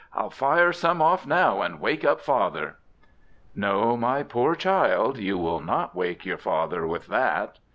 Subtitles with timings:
[0.15, 2.77] I'll fire some off now and wake up father."
[3.53, 7.59] No, my poor child, you will not wake your father with that.